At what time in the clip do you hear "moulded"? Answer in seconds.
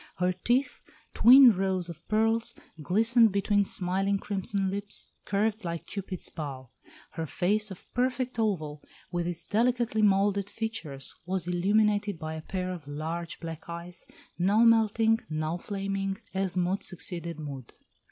10.01-10.49